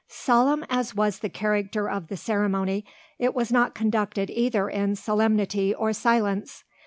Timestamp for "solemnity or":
4.95-5.93